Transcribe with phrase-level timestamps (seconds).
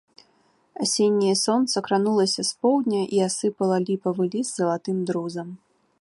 [0.83, 5.47] Асенняе сонца кранулася з поўдня і асыпала ліпавы ліст залатым друзам.